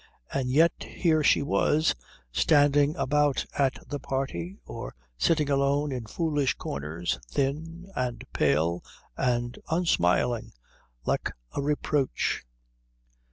[0.33, 1.93] And yet here she was,
[2.31, 8.83] standing about at the party or sitting alone in foolish corners, thin, and pale,
[9.15, 10.53] and unsmiling,
[11.05, 12.43] like a reproach.